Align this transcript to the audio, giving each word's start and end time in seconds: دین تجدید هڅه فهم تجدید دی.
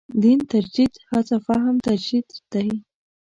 دین 0.21 0.39
تجدید 0.51 0.93
هڅه 1.11 1.37
فهم 1.45 1.75
تجدید 1.87 2.27
دی. 2.51 2.69